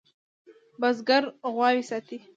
بزگر 0.81 1.23
غواوې 1.53 1.83
ساتي. 1.89 2.17